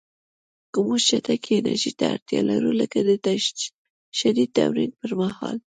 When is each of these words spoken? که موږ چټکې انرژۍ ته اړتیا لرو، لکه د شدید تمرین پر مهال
که 0.71 0.79
موږ 0.85 0.99
چټکې 1.07 1.51
انرژۍ 1.57 1.91
ته 1.99 2.05
اړتیا 2.13 2.41
لرو، 2.49 2.71
لکه 2.81 2.97
د 3.25 3.27
شدید 4.19 4.49
تمرین 4.57 4.91
پر 4.99 5.11
مهال 5.19 5.57